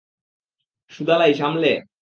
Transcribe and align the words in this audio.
সুদালাই, 0.89 1.33
সামলে। 1.33 1.81